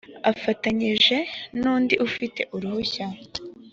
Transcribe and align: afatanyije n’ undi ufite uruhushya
afatanyije 0.31 1.17
n’ 1.59 1.63
undi 1.73 1.95
ufite 2.07 2.41
uruhushya 2.55 3.05